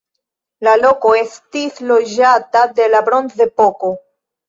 La 0.67 0.73
loko 0.79 1.11
estis 1.19 1.79
loĝata 1.91 2.67
de 2.83 2.91
la 2.97 3.07
bronzepoko. 3.11 3.97